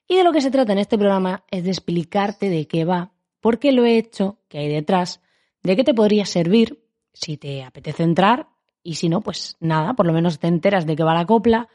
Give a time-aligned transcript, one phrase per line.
[0.07, 3.11] Y de lo que se trata en este programa es de explicarte de qué va,
[3.41, 5.21] por qué lo he hecho, qué hay detrás,
[5.63, 8.47] de qué te podría servir si te apetece entrar
[8.83, 11.67] y si no, pues nada, por lo menos te enteras de qué va la copla,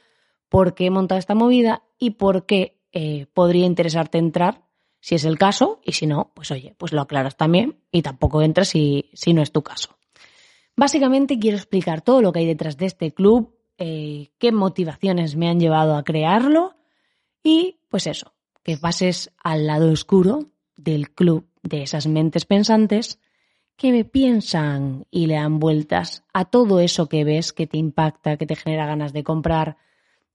[0.48, 4.62] por qué he montado esta movida y por qué eh, podría interesarte entrar
[5.00, 8.40] si es el caso y si no, pues oye, pues lo aclaras también y tampoco
[8.40, 9.98] entras si, si no es tu caso.
[10.74, 15.48] Básicamente quiero explicar todo lo que hay detrás de este club, eh, qué motivaciones me
[15.48, 16.76] han llevado a crearlo
[17.42, 18.32] y pues eso,
[18.62, 23.18] que pases al lado oscuro del club de esas mentes pensantes
[23.76, 28.46] que piensan y le dan vueltas a todo eso que ves que te impacta, que
[28.46, 29.76] te genera ganas de comprar,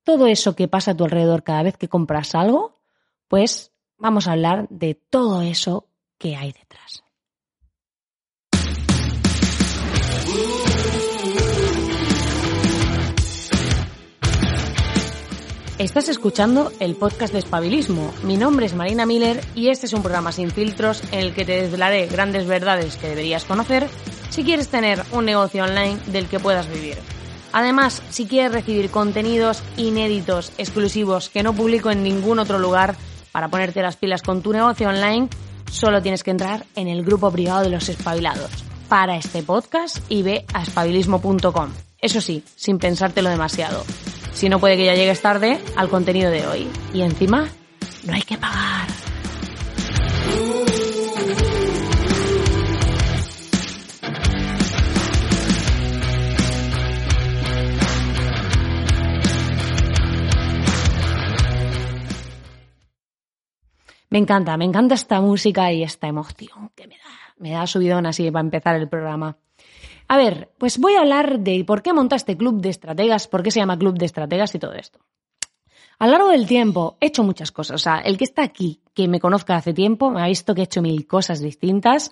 [0.03, 2.80] todo eso que pasa a tu alrededor cada vez que compras algo,
[3.27, 7.03] pues vamos a hablar de todo eso que hay detrás.
[15.78, 18.11] Estás escuchando el podcast de Espabilismo.
[18.23, 21.45] Mi nombre es Marina Miller y este es un programa sin filtros en el que
[21.45, 23.88] te desvelaré grandes verdades que deberías conocer
[24.31, 26.98] si quieres tener un negocio online del que puedas vivir.
[27.53, 32.95] Además, si quieres recibir contenidos inéditos, exclusivos, que no publico en ningún otro lugar
[33.31, 35.30] para ponerte las pilas con tu negocio online,
[35.72, 38.50] solo tienes que entrar en el grupo privado de los espabilados.
[38.89, 41.70] Para este podcast y ve a espabilismo.com.
[42.02, 43.83] Eso sí, sin pensártelo demasiado.
[44.38, 46.67] Si no puede que ya llegues tarde al contenido de hoy.
[46.93, 47.47] Y encima,
[48.05, 48.88] no hay que pagar.
[64.11, 68.05] Me encanta, me encanta esta música y esta emoción que me da, me da subidón
[68.05, 69.36] así para empezar el programa.
[70.07, 73.43] A ver, pues voy a hablar de por qué monta este club de estrategas, por
[73.43, 74.99] qué se llama club de estrategas y todo esto.
[75.99, 77.75] A lo largo del tiempo he hecho muchas cosas.
[77.75, 80.61] O sea, el que está aquí, que me conozca hace tiempo, me ha visto que
[80.61, 82.11] he hecho mil cosas distintas,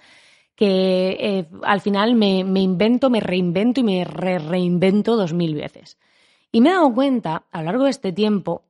[0.55, 5.97] que eh, al final me, invento, me reinvento y me reinvento dos mil veces.
[6.51, 8.63] Y me he dado cuenta a lo largo de este tiempo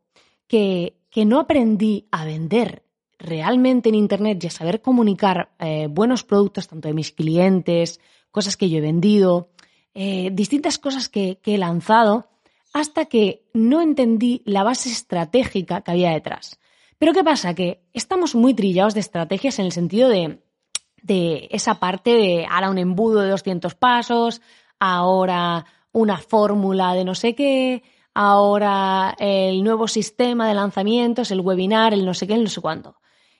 [0.47, 2.84] que, que no aprendí a vender
[3.19, 7.99] realmente en Internet y a saber comunicar eh, buenos productos tanto de mis clientes,
[8.31, 9.49] cosas que yo he vendido,
[9.93, 12.27] eh, distintas cosas que, he lanzado,
[12.73, 16.59] hasta que no entendí la base estratégica que había detrás.
[16.97, 17.53] Pero ¿qué pasa?
[17.53, 20.41] Que estamos muy trillados de estrategias en el sentido de,
[21.01, 24.41] de esa parte de ahora un embudo de 200 pasos,
[24.79, 27.83] ahora una fórmula de no sé qué,
[28.13, 32.59] ahora el nuevo sistema de lanzamientos, el webinar, el no sé qué, el no sé
[32.59, 32.97] cuánto.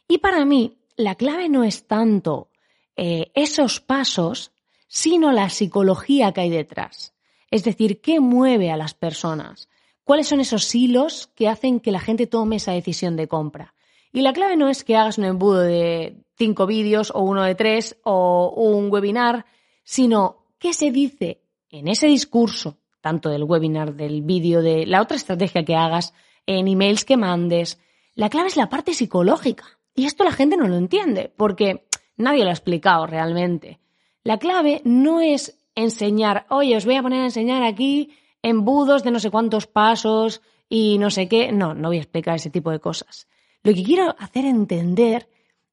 [0.08, 2.50] Y para mí, la clave no es tanto
[2.96, 4.52] eh, esos pasos,
[4.88, 7.14] sino la psicología que hay detrás.
[7.52, 9.70] Es decir, qué mueve a las personas,
[10.04, 13.74] cuáles son esos hilos que hacen que la gente tome esa decisión de compra.
[14.14, 17.56] Y la clave no es que hagas un embudo de cinco vídeos o uno de
[17.56, 19.46] tres o un webinar,
[19.84, 25.18] sino qué se dice en ese discurso, tanto del webinar, del vídeo, de la otra
[25.18, 26.14] estrategia que hagas,
[26.46, 27.80] en emails que mandes.
[28.14, 29.66] La clave es la parte psicológica.
[29.96, 33.80] Y esto la gente no lo entiende, porque nadie lo ha explicado realmente.
[34.24, 38.12] La clave no es enseñar, oye, os voy a poner a enseñar aquí
[38.42, 41.52] embudos de no sé cuántos pasos y no sé qué.
[41.52, 43.28] No, no voy a explicar ese tipo de cosas.
[43.64, 45.30] Lo que quiero hacer entender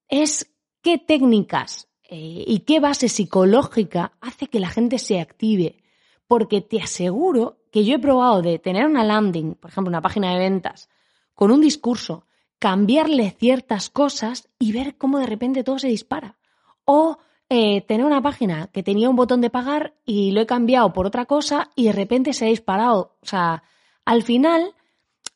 [0.08, 0.50] es
[0.82, 5.82] qué técnicas eh, y qué base psicológica hace que la gente se active.
[6.26, 10.32] Porque te aseguro que yo he probado de tener una landing, por ejemplo, una página
[10.32, 10.88] de ventas,
[11.34, 12.26] con un discurso
[12.62, 16.36] cambiarle ciertas cosas y ver cómo de repente todo se dispara.
[16.84, 17.18] O
[17.48, 21.04] eh, tener una página que tenía un botón de pagar y lo he cambiado por
[21.04, 23.16] otra cosa y de repente se ha disparado.
[23.20, 23.64] O sea,
[24.04, 24.76] al final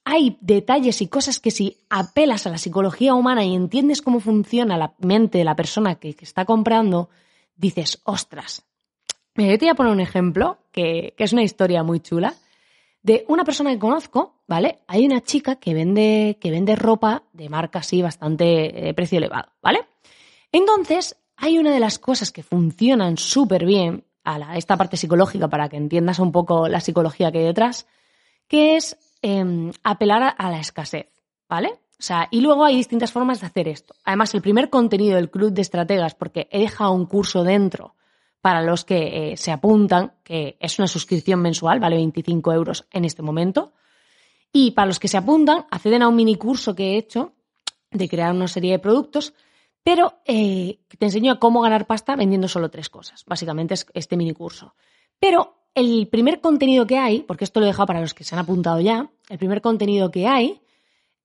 [0.05, 4.79] hay detalles y cosas que si apelas a la psicología humana y entiendes cómo funciona
[4.79, 7.11] la mente de la persona que, está comprando,
[7.57, 8.65] dices, ostras.
[9.35, 12.37] Me voy a poner un ejemplo que es una historia muy chula
[13.07, 14.81] de una persona que conozco, ¿vale?
[14.89, 19.53] Hay una chica que vende, que vende ropa de marca así bastante de precio elevado,
[19.63, 19.87] ¿vale?
[20.51, 25.69] Entonces, hay una de las cosas que funcionan súper bien a esta parte psicológica para
[25.69, 27.87] que entiendas un poco la psicología que hay detrás,
[28.49, 31.07] que es em, apelar a, la escasez,
[31.49, 31.69] ¿vale?
[31.69, 33.95] O sea, y luego hay distintas formas de hacer esto.
[34.05, 37.95] Además, el primer contenido del Club de Estrategas, porque he dejado un curso dentro
[38.47, 43.05] para los que eh, se apuntan, que es una suscripción mensual, vale 25 euros en
[43.05, 43.73] este momento.
[44.53, 47.33] Y para los que se apuntan, acceden a un mini curso que he hecho
[47.91, 49.35] de crear una serie de productos,
[49.83, 53.25] pero eh, te enseño a cómo ganar pasta vendiendo solo tres cosas.
[53.27, 54.77] Básicamente es este mini curso.
[55.19, 58.37] Pero el primer contenido que hay, porque esto lo he dejado para los que se
[58.37, 60.63] han apuntado ya, el primer contenido que hay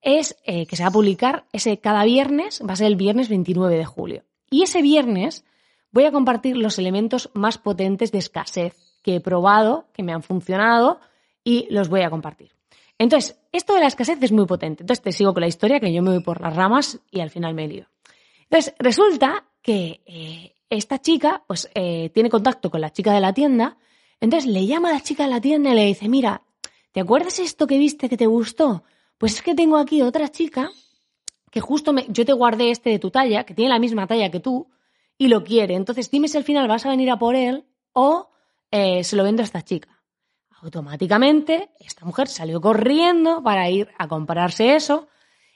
[0.01, 3.29] es eh, que se va a publicar ese cada viernes, va a ser el viernes
[3.29, 4.23] 29 de julio.
[4.49, 5.45] Y ese viernes
[5.91, 10.23] voy a compartir los elementos más potentes de escasez que he probado, que me han
[10.23, 10.99] funcionado
[11.43, 12.51] y los voy a compartir.
[12.97, 14.83] Entonces, esto de la escasez es muy potente.
[14.83, 17.31] Entonces, te sigo con la historia, que yo me voy por las ramas y al
[17.31, 17.87] final me lío.
[18.43, 23.33] Entonces, resulta que eh, esta chica, pues, eh, tiene contacto con la chica de la
[23.33, 23.77] tienda
[24.21, 26.43] entonces le llama a la chica de la tienda y le dice, mira,
[26.91, 28.83] ¿te acuerdas esto que viste que te gustó?
[29.17, 30.69] Pues es que tengo aquí otra chica
[31.49, 34.29] que justo me, yo te guardé este de tu talla, que tiene la misma talla
[34.29, 34.69] que tú,
[35.21, 35.75] y lo quiere.
[35.75, 37.63] Entonces dime si al final vas a venir a por él
[37.93, 38.31] o
[38.71, 40.01] eh, se lo vendo a esta chica.
[40.63, 45.09] Automáticamente, esta mujer salió corriendo para ir a comprarse eso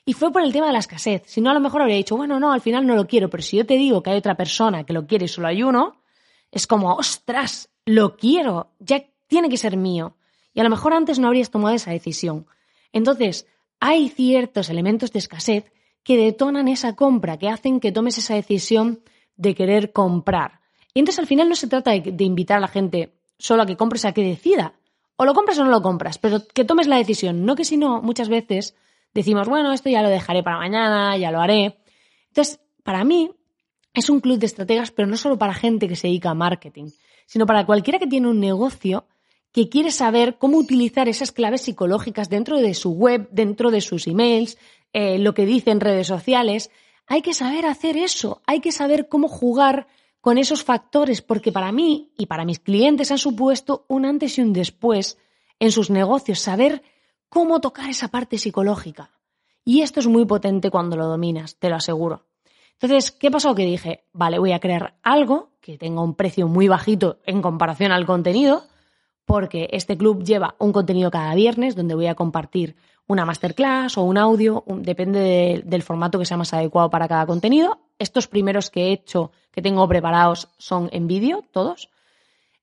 [0.06, 1.24] y fue por el tema de la escasez.
[1.26, 3.42] Si no, a lo mejor habría dicho, bueno, no, al final no lo quiero, pero
[3.42, 6.04] si yo te digo que hay otra persona que lo quiere y solo hay uno,
[6.52, 10.16] es como, ostras, lo quiero, ya tiene que ser mío.
[10.54, 12.46] Y a lo mejor antes no habrías tomado esa decisión.
[12.94, 13.48] Entonces,
[13.80, 15.74] hay ciertos elementos de escasez
[16.04, 19.02] que detonan esa compra, que hacen que tomes esa decisión
[19.36, 20.60] de querer comprar.
[20.94, 23.76] Y entonces al final no se trata de, invitar a la gente solo a que
[23.76, 24.74] compres a que decida.
[25.18, 27.46] O lo compras o no lo compras, pero que tomes la decisión.
[27.46, 28.76] No que si no, muchas veces
[29.14, 31.78] decimos, bueno, esto ya lo dejaré para mañana, ya lo haré.
[32.30, 33.32] Entonces, para mí,
[33.94, 36.90] es un club de estrategas, pero no solo para gente que se dedica a marketing,
[37.26, 39.06] sino para cualquiera que tiene un negocio
[39.52, 44.06] que quiere saber cómo utilizar esas claves psicológicas dentro de su web, dentro de sus
[44.06, 44.58] emails,
[44.92, 46.72] eh, lo que dice en redes sociales.
[47.08, 49.88] Hay que saber hacer eso, hay que saber cómo jugar
[50.22, 54.42] con esos factores, porque para mí y para mis clientes han supuesto un antes y
[54.42, 55.20] un después
[55.60, 56.82] en sus negocios, saber
[57.30, 59.12] cómo tocar esa parte psicológica.
[59.64, 62.26] Y esto es muy potente cuando lo dominas, te lo aseguro.
[62.74, 63.56] Entonces, ¿qué pasó?
[63.56, 67.92] Que dije, vale, voy a crear algo que tenga un precio muy bajito en comparación
[67.92, 68.64] al contenido,
[69.26, 72.76] porque este club lleva un contenido cada viernes donde voy a compartir
[73.08, 77.80] una masterclass o un audio, depende del formato que sea más adecuado para cada contenido.
[78.00, 81.90] Estos primeros que he hecho, que tengo preparados, son en vídeo, todos.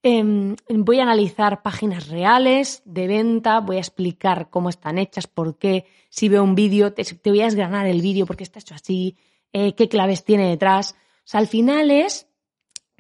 [0.02, 5.58] Em, voy a analizar páginas reales de venta, voy a explicar cómo están hechas, por
[5.58, 8.74] qué, si veo un vídeo, te, te voy a desgranar el vídeo porque está hecho
[8.74, 9.16] así,
[9.52, 10.96] eh, qué claves tiene detrás.
[11.18, 12.26] O sea, al final es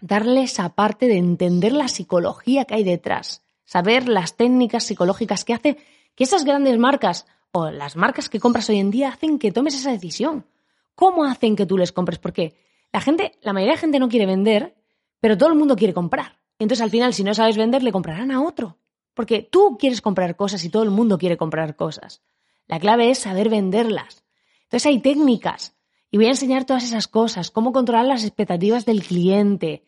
[0.00, 5.54] darle esa parte de entender la psicología que hay detrás, saber las técnicas psicológicas que
[5.54, 5.78] hace
[6.14, 9.74] que esas grandes marcas o las marcas que compras hoy en día hacen que tomes
[9.74, 10.46] esa decisión.
[10.94, 12.18] ¿Cómo hacen que tú les compres?
[12.18, 12.54] Porque
[12.92, 14.74] la gente, la mayoría de gente no quiere vender,
[15.20, 16.38] pero todo el mundo quiere comprar.
[16.58, 18.78] Entonces al final, si no sabes vender, le comprarán a otro.
[19.14, 22.22] Porque tú quieres comprar cosas y todo el mundo quiere comprar cosas.
[22.66, 24.24] La clave es saber venderlas.
[24.64, 25.76] Entonces hay técnicas
[26.10, 29.84] y voy a enseñar todas esas cosas, cómo controlar las expectativas del cliente,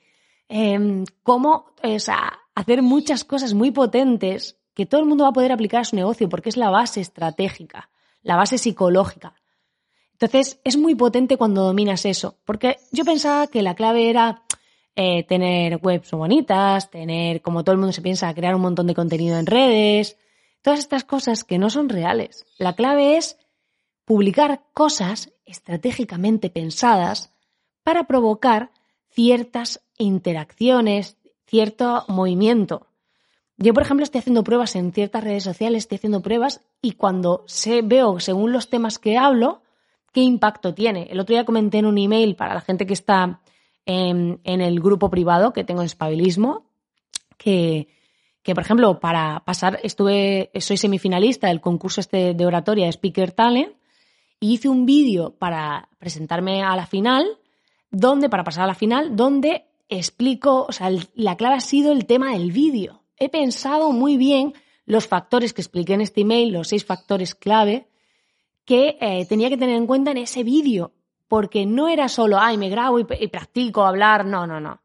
[0.48, 1.66] em, cómo
[2.54, 5.96] hacer muchas cosas muy potentes que todo el mundo va a poder aplicar a su
[5.96, 7.90] negocio porque es la base estratégica,
[8.22, 9.34] la base psicológica.
[10.12, 14.42] Entonces, es muy potente cuando dominas eso, porque yo pensaba que la clave era
[14.96, 18.94] eh, tener webs bonitas, tener, como todo el mundo se piensa, crear un montón de
[18.94, 20.16] contenido en redes,
[20.62, 22.46] todas estas cosas que no son reales.
[22.58, 23.36] La clave es
[24.04, 27.32] publicar cosas estratégicamente pensadas
[27.82, 28.70] para provocar
[29.10, 31.16] ciertas interacciones,
[31.46, 32.86] cierto movimiento.
[33.56, 37.44] Yo, por ejemplo, estoy haciendo pruebas en ciertas redes sociales, estoy haciendo pruebas y cuando
[37.46, 39.62] sé, veo, según los temas que hablo,
[40.12, 41.06] qué impacto tiene.
[41.10, 43.40] El otro día comenté en un email para la gente que está
[43.86, 46.66] en, el grupo privado que tengo en Espabilismo,
[47.36, 47.88] que,
[48.42, 53.32] que, por ejemplo, para pasar, estuve, soy semifinalista del concurso este de oratoria de Speaker
[53.32, 53.74] Talent
[54.40, 57.38] y hice un vídeo para presentarme a la final,
[57.90, 62.06] donde, para pasar a la final, donde explico, o sea, la clave ha sido el
[62.06, 63.03] tema del vídeo.
[63.18, 64.54] He pensado muy bien
[64.86, 67.88] los factores que expliqué en este email, los seis factores clave,
[68.64, 70.92] que eh, tenía que tener en cuenta en ese vídeo,
[71.28, 74.82] porque no era solo, ay, me grabo y, y practico hablar, no, no, no.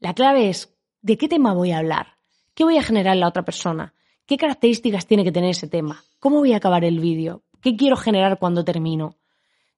[0.00, 2.18] La clave es, ¿de qué tema voy a hablar?
[2.54, 3.94] ¿Qué voy a generar en la otra persona?
[4.26, 6.04] ¿Qué características tiene que tener ese tema?
[6.18, 7.42] ¿Cómo voy a acabar el vídeo?
[7.60, 9.16] ¿Qué quiero generar cuando termino?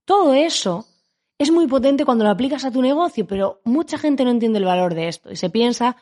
[0.04, 0.86] Todo eso
[1.38, 4.64] es muy potente cuando lo aplicas a tu negocio, pero mucha gente no entiende el
[4.64, 5.96] valor de esto y se piensa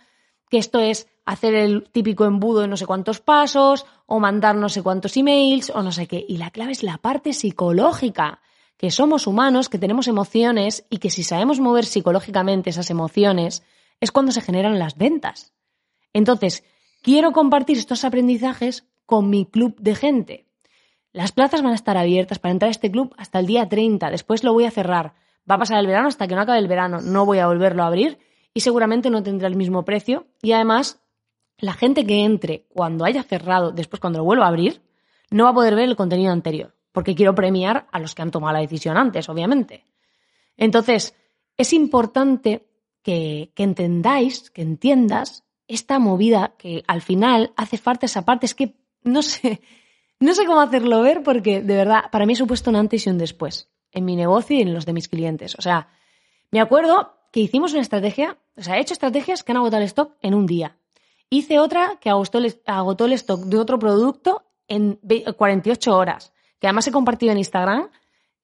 [0.52, 4.68] que esto es hacer el típico embudo de no sé cuántos pasos o mandar no
[4.68, 6.23] sé cuántos emails o no sé qué.
[6.28, 8.42] Y la clave es la parte psicológica,
[8.76, 13.62] que somos humanos, que tenemos emociones y que si sabemos mover psicológicamente esas emociones
[13.99, 15.54] es cuando se generan las ventas.
[16.12, 16.64] Entonces,
[17.00, 20.49] quiero compartir estos aprendizajes con mi club de gente.
[21.12, 24.11] Las plazas van a estar abiertas para entrar a este club hasta el día 30,
[24.11, 25.14] después lo voy a cerrar.
[25.50, 27.85] Va a pasar el verano hasta que no acabe el verano, no voy a volverlo
[27.85, 28.18] a abrir
[28.54, 31.02] y seguramente no tendrá el mismo precio y además
[31.59, 34.82] la gente que entre cuando haya cerrado, después cuando lo vuelva a abrir,
[35.30, 38.30] no va a poder ver el contenido anterior, porque quiero premiar a los que han
[38.30, 39.87] tomado la decisión antes, obviamente.
[40.56, 41.14] Entonces,
[41.56, 42.66] es importante
[43.02, 48.47] que, entendáis, que entiendas esta movida que al final hace falta esa parte.
[48.47, 49.61] Es que no sé,
[50.21, 53.11] no sé cómo hacerlo ver porque de verdad para mí ha supuesto un antes y
[53.11, 55.54] un después en mi negocio y en los de mis clientes.
[55.59, 55.88] O sea,
[56.50, 59.87] me acuerdo que hicimos una estrategia, o sea, he hecho estrategias que han agotado el
[59.87, 60.76] stock en un día.
[61.30, 65.00] Hice otra que agotó el, stock de otro producto en
[65.37, 67.90] 48 horas, que además he compartido en Instagram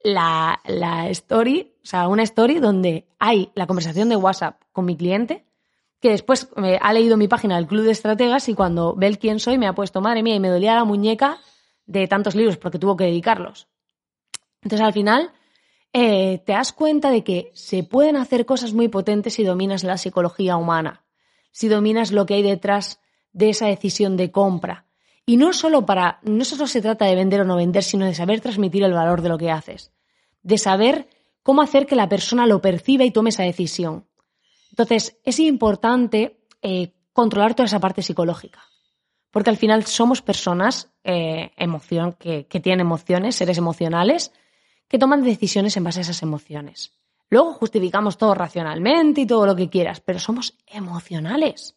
[0.02, 4.96] la, la story, o sea, una story donde hay la conversación de WhatsApp con mi
[4.96, 5.48] cliente
[6.00, 9.18] que después me ha leído mi página del Club de Estrategas y cuando ve el
[9.18, 11.38] quién soy me ha puesto, madre mía, y me dolía la muñeca
[11.86, 13.68] de tantos libros porque tuvo que dedicarlos.
[14.62, 15.32] Entonces al final
[15.92, 19.96] eh, te das cuenta de que se pueden hacer cosas muy potentes si dominas la
[19.96, 21.04] psicología humana,
[21.50, 23.00] si dominas lo que hay detrás
[23.32, 24.86] de esa decisión de compra.
[25.24, 28.14] Y no solo para, no solo se trata de vender o no vender, sino de
[28.14, 29.92] saber transmitir el valor de lo que haces,
[30.42, 31.08] de saber
[31.42, 34.06] cómo hacer que la persona lo perciba y tome esa decisión.
[34.70, 38.62] Entonces, es importante eh, controlar toda esa parte psicológica,
[39.30, 41.50] porque al final somos personas eh,
[42.18, 44.32] que, que tienen emociones, seres emocionales,
[44.88, 46.92] que toman decisiones en base a esas emociones.
[47.30, 51.76] Luego justificamos todo racionalmente y todo lo que quieras, pero somos emocionales.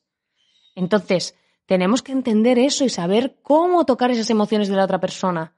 [0.75, 5.53] Entonces, tenemos que entender eso y saber cómo tocar esas emociones de la otra persona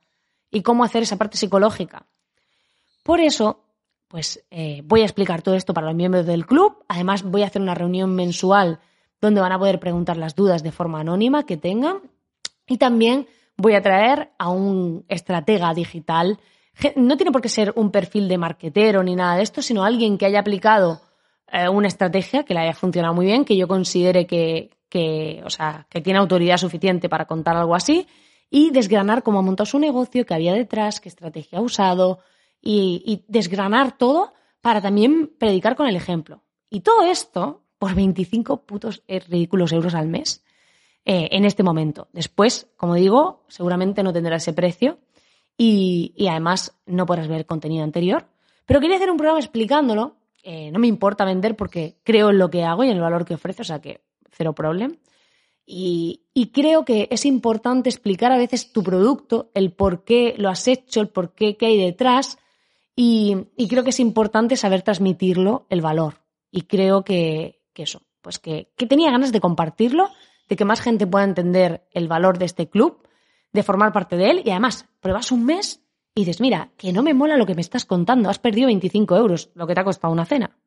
[0.51, 2.07] y cómo hacer esa parte psicológica.
[3.03, 3.63] Por eso,
[4.07, 6.83] pues eh, voy a explicar todo esto para los miembros del club.
[6.87, 8.79] Además, voy a hacer una reunión mensual
[9.19, 12.01] donde van a poder preguntar las dudas de forma anónima que tengan.
[12.67, 16.39] Y también voy a traer a un estratega digital.
[16.95, 20.17] No tiene por qué ser un perfil de marquetero ni nada de esto, sino alguien
[20.17, 21.01] que haya aplicado
[21.51, 24.69] eh, una estrategia que le haya funcionado muy bien, que yo considere que,
[25.45, 28.07] o sea, que tiene autoridad suficiente para contar algo así
[28.49, 32.19] y desgranar cómo ha montado su negocio, qué había detrás, qué estrategia ha usado,
[32.63, 36.41] y, desgranar todo para también predicar con el ejemplo.
[36.69, 40.43] Y todo esto por 25 putos eh, ridículos euros al mes
[41.03, 42.07] eh, en este momento.
[42.13, 44.99] Después, como digo, seguramente no tendrá ese precio
[45.57, 48.27] y, además no podrás ver contenido anterior.
[48.65, 50.15] Pero quería hacer un programa explicándolo.
[50.43, 53.25] Eh, no me importa vender porque creo en lo que hago y en el valor
[53.25, 54.95] que ofrece, o sea que cero problema.
[55.65, 60.49] Y, y, creo que es importante explicar a veces tu producto, el por qué lo
[60.49, 62.37] has hecho, el por qué, qué hay detrás,
[62.95, 66.21] y, creo que es importante saber transmitirlo, el valor.
[66.51, 70.09] Y creo que, eso, pues que, tenía ganas de compartirlo,
[70.47, 73.01] de que más gente pueda entender el valor de este club,
[73.53, 75.81] de formar parte de él y además pruebas un mes
[76.15, 79.15] y dices, mira, que no me mola lo que me estás contando, has perdido 25
[79.15, 80.57] euros, lo que te ha costado una cena.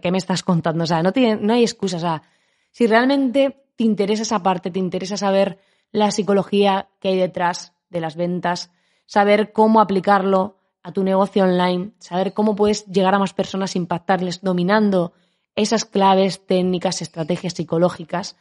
[0.00, 0.84] ¿Qué me estás contando?
[0.84, 1.96] O sea, no, tiene, no hay excusa.
[1.96, 2.22] O sea,
[2.70, 5.58] si realmente te interesa esa parte, te interesa saber
[5.90, 8.70] la psicología que hay detrás de las ventas,
[9.06, 14.40] saber cómo aplicarlo a tu negocio online, saber cómo puedes llegar a más personas, impactarles
[14.40, 15.12] dominando
[15.56, 18.36] esas claves, técnicas, estrategias psicológicas,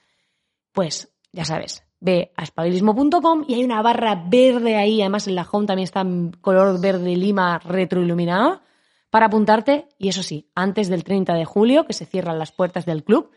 [0.71, 5.47] pues ya sabes, ve a espabilismo.com y hay una barra verde ahí, además en la
[5.49, 8.61] home también está en color verde lima retroiluminado
[9.09, 12.85] para apuntarte y eso sí, antes del 30 de julio que se cierran las puertas
[12.85, 13.31] del club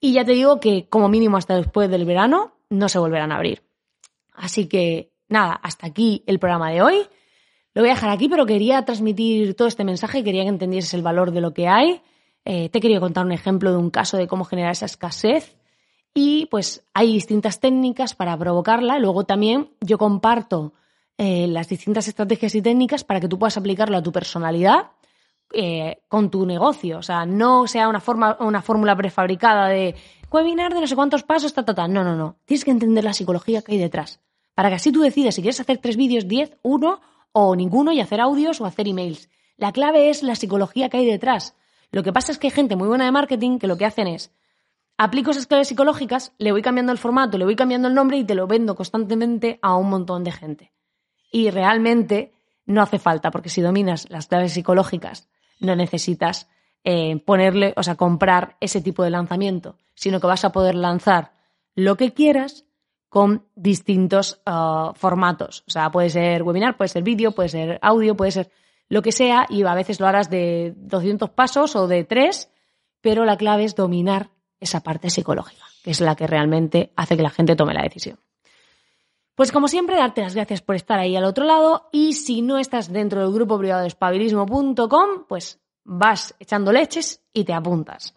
[0.00, 3.36] y ya te digo que como mínimo hasta después del verano no se volverán a
[3.36, 3.62] abrir.
[4.34, 7.06] Así que nada, hasta aquí el programa de hoy.
[7.74, 11.02] Lo voy a dejar aquí, pero quería transmitir todo este mensaje, quería que entendieses el
[11.02, 12.02] valor de lo que hay.
[12.44, 15.56] Eh, te quería contar un ejemplo de un caso de cómo generar esa escasez
[16.14, 18.98] y pues hay distintas técnicas para provocarla.
[18.98, 20.72] Luego también yo comparto
[21.16, 24.90] eh, las distintas estrategias y técnicas para que tú puedas aplicarlo a tu personalidad
[25.52, 26.98] eh, con tu negocio.
[26.98, 29.94] O sea, no sea una, forma, una fórmula prefabricada de
[30.30, 31.88] webinar de no sé cuántos pasos, ta, ta, ta.
[31.88, 32.36] No, no, no.
[32.44, 34.20] Tienes que entender la psicología que hay detrás.
[34.54, 37.00] Para que así tú decidas si quieres hacer tres vídeos, diez, uno
[37.32, 39.30] o ninguno y hacer audios o hacer emails.
[39.56, 41.54] La clave es la psicología que hay detrás.
[41.90, 44.08] Lo que pasa es que hay gente muy buena de marketing que lo que hacen
[44.08, 44.30] es
[45.02, 48.24] aplico esas claves psicológicas, le voy cambiando el formato, le voy cambiando el nombre y
[48.24, 50.72] te lo vendo constantemente a un montón de gente.
[51.30, 52.32] Y realmente
[52.66, 55.28] no hace falta, porque si dominas las claves psicológicas,
[55.60, 56.48] no necesitas
[56.84, 61.32] eh, ponerle, o sea, comprar ese tipo de lanzamiento, sino que vas a poder lanzar
[61.74, 62.64] lo que quieras
[63.08, 65.64] con distintos ah, formatos.
[65.66, 68.50] O sea, puede ser webinar, puede ser vídeo, puede ser audio, puede ser
[68.88, 72.50] lo que sea, y a veces lo harás de 200 pasos o de 3,
[73.00, 74.30] pero la clave es dominar
[74.62, 78.18] esa parte psicológica, que es la que realmente hace que la gente tome la decisión.
[79.34, 82.58] Pues como siempre, darte las gracias por estar ahí al otro lado y si no
[82.58, 88.14] estás dentro del grupo privado de espabilismo.com, pues vas echando leches y te apuntas.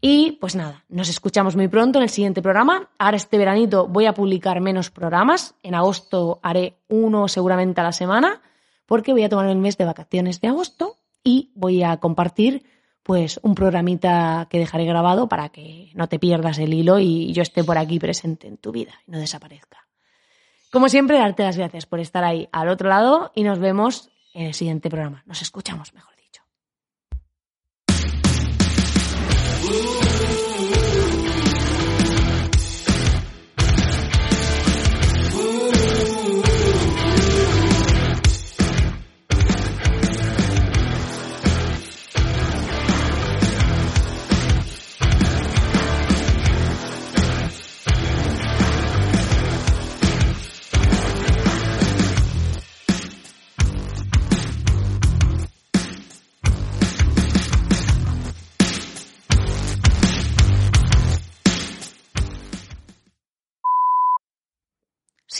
[0.00, 2.88] Y pues nada, nos escuchamos muy pronto en el siguiente programa.
[2.98, 5.54] Ahora este veranito voy a publicar menos programas.
[5.62, 8.40] En agosto haré uno seguramente a la semana
[8.86, 12.64] porque voy a tomar el mes de vacaciones de agosto y voy a compartir
[13.02, 17.42] pues un programita que dejaré grabado para que no te pierdas el hilo y yo
[17.42, 19.88] esté por aquí presente en tu vida y no desaparezca.
[20.70, 24.46] Como siempre, darte las gracias por estar ahí al otro lado y nos vemos en
[24.46, 25.22] el siguiente programa.
[25.26, 26.42] Nos escuchamos mejor dicho.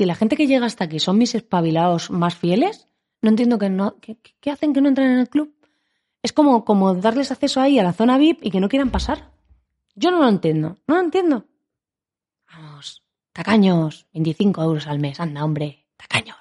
[0.01, 2.87] Si la gente que llega hasta aquí son mis espabilados más fieles,
[3.21, 5.55] no entiendo que no, ¿qué, hacen que no entren en el club?
[6.23, 9.31] Es como, como darles acceso ahí a la zona VIP y que no quieran pasar.
[9.95, 11.45] Yo no lo entiendo, no lo entiendo.
[12.51, 13.03] Vamos,
[13.35, 16.40] tacaños, 25 euros al mes, anda, hombre, tacaños.